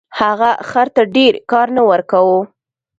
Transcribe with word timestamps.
هغه 0.19 0.49
خر 0.69 0.87
ته 0.95 1.01
ډیر 1.15 1.33
کار 1.51 1.67
نه 1.75 1.81
ورکاوه. 1.91 2.39